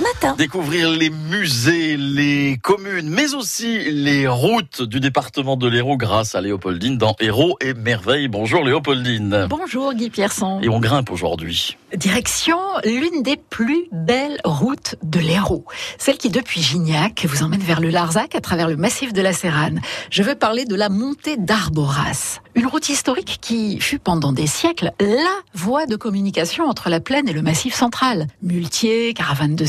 [0.00, 0.34] matin.
[0.36, 6.40] Découvrir les musées, les communes, mais aussi les routes du département de l'Hérault grâce à
[6.40, 8.28] Léopoldine dans Héros et Merveilles.
[8.28, 9.46] Bonjour Léopoldine.
[9.48, 10.60] Bonjour Guy Pierson.
[10.62, 11.76] Et on grimpe aujourd'hui.
[11.94, 15.64] Direction l'une des plus belles routes de l'Hérault.
[15.98, 19.32] Celle qui, depuis Gignac, vous emmène vers le Larzac à travers le massif de la
[19.32, 19.80] Sérane.
[20.10, 22.40] Je veux parler de la montée d'Arboras.
[22.54, 27.28] Une route historique qui fut pendant des siècles la voie de communication entre la plaine
[27.28, 28.26] et le massif central.
[28.42, 29.64] Muletiers, caravanes de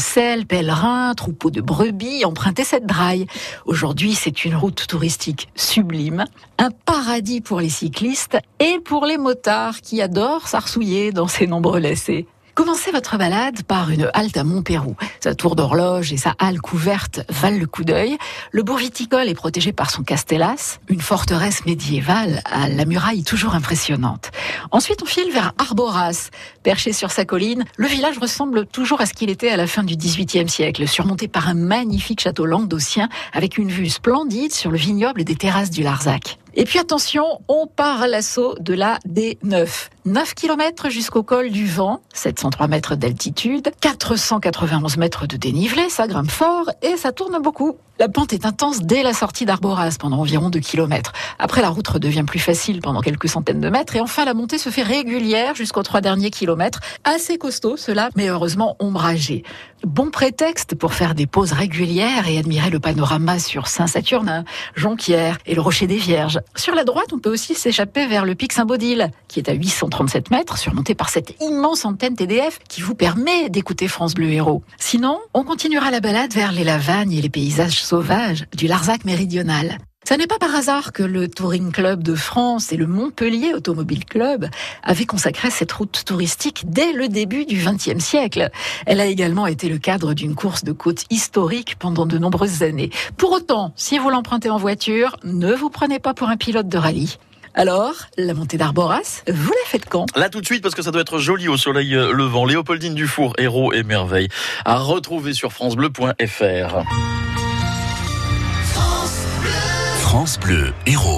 [0.47, 3.27] pèlerins, troupeaux de brebis empruntaient cette draille.
[3.65, 6.25] Aujourd'hui, c'est une route touristique sublime,
[6.57, 11.79] un paradis pour les cyclistes et pour les motards qui adorent s'arsouiller dans ces nombreux
[11.79, 12.25] lacets.
[12.57, 14.95] Commencez votre balade par une halte à Montpérou.
[15.19, 18.17] Sa tour d'horloge et sa halle couverte valent le coup d'œil.
[18.49, 23.53] Le bourg viticole est protégé par son castellas, une forteresse médiévale à la muraille toujours
[23.53, 24.31] impressionnante.
[24.71, 26.31] Ensuite, on file vers Arboras.
[26.63, 29.83] Perché sur sa colline, le village ressemble toujours à ce qu'il était à la fin
[29.83, 34.79] du XVIIIe siècle, surmonté par un magnifique château languedocien avec une vue splendide sur le
[34.79, 36.39] vignoble des terrasses du Larzac.
[36.59, 39.89] Et puis attention, on part à l'assaut de la D9.
[40.05, 46.31] 9 km jusqu'au col du vent, 703 mètres d'altitude, 491 mètres de dénivelé, ça grimpe
[46.31, 47.75] fort et ça tourne beaucoup.
[47.99, 51.13] La pente est intense dès la sortie d'Arboras pendant environ 2 km.
[51.37, 54.57] Après, la route redevient plus facile pendant quelques centaines de mètres et enfin la montée
[54.57, 56.79] se fait régulière jusqu'aux trois derniers kilomètres.
[57.03, 59.43] Assez costaud cela, mais heureusement ombragé.
[59.83, 64.43] Bon prétexte pour faire des pauses régulières et admirer le panorama sur Saint-Saturnin,
[64.75, 66.39] Jonquière et le Rocher des Vierges.
[66.55, 70.31] Sur la droite, on peut aussi s'échapper vers le pic Saint-Baudile, qui est à 837
[70.31, 74.63] mètres, surmonté par cette immense antenne TDF qui vous permet d'écouter France Bleu Héros.
[74.79, 79.77] Sinon, on continuera la balade vers les Lavagnes et les paysages sauvages du Larzac méridional.
[80.07, 84.05] Ce n'est pas par hasard que le Touring Club de France et le Montpellier Automobile
[84.05, 84.47] Club
[84.81, 88.49] avaient consacré cette route touristique dès le début du XXe siècle.
[88.85, 92.89] Elle a également été le cadre d'une course de côte historique pendant de nombreuses années.
[93.17, 96.77] Pour autant, si vous l'empruntez en voiture, ne vous prenez pas pour un pilote de
[96.77, 97.17] rallye.
[97.53, 100.05] Alors, la montée d'Arboras, vous la faites quand?
[100.15, 102.45] Là tout de suite parce que ça doit être joli au soleil levant.
[102.45, 104.29] Léopoldine Dufour, héros et merveilles,
[104.63, 106.85] à retrouver sur francebleu.fr.
[110.09, 111.17] France Bleu Héros.